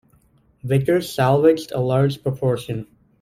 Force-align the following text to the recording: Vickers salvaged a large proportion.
Vickers 0.63 1.13
salvaged 1.13 1.71
a 1.73 1.79
large 1.79 2.23
proportion. 2.23 2.87